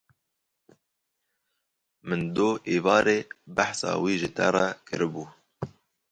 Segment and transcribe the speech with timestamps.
[2.07, 3.19] Min doh êvarî
[3.55, 5.23] behsa wî ji te re kiribû.